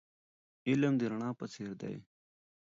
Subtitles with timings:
[0.67, 1.95] علم د رڼا په څېر دی.